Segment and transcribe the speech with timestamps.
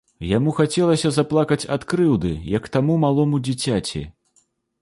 [0.27, 4.07] Яму хацелася заплакаць ад крыўды, як таму малому дзіцяці.